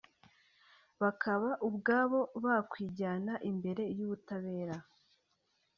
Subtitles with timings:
[1.01, 4.77] bakaba ubwabo bakwijyana imbere y’ubutabera